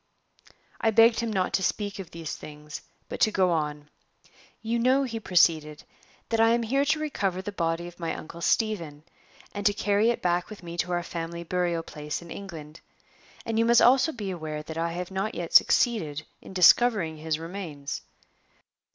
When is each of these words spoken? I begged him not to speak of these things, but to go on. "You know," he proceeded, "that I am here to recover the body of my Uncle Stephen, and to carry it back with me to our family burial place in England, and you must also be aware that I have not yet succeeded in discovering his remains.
I 0.79 0.89
begged 0.89 1.19
him 1.19 1.31
not 1.31 1.53
to 1.53 1.61
speak 1.63 1.99
of 1.99 2.09
these 2.09 2.35
things, 2.35 2.81
but 3.07 3.19
to 3.19 3.31
go 3.31 3.51
on. 3.51 3.87
"You 4.63 4.79
know," 4.79 5.03
he 5.03 5.19
proceeded, 5.19 5.83
"that 6.29 6.39
I 6.39 6.53
am 6.55 6.63
here 6.63 6.85
to 6.85 6.99
recover 6.99 7.39
the 7.43 7.51
body 7.51 7.87
of 7.87 7.99
my 7.99 8.15
Uncle 8.15 8.41
Stephen, 8.41 9.03
and 9.53 9.63
to 9.67 9.73
carry 9.73 10.09
it 10.09 10.23
back 10.23 10.49
with 10.49 10.63
me 10.63 10.75
to 10.77 10.91
our 10.91 11.03
family 11.03 11.43
burial 11.43 11.83
place 11.83 12.19
in 12.19 12.31
England, 12.31 12.81
and 13.45 13.59
you 13.59 13.65
must 13.65 13.79
also 13.83 14.11
be 14.11 14.31
aware 14.31 14.63
that 14.63 14.75
I 14.79 14.93
have 14.93 15.11
not 15.11 15.35
yet 15.35 15.53
succeeded 15.53 16.25
in 16.41 16.51
discovering 16.51 17.17
his 17.17 17.37
remains. 17.37 18.01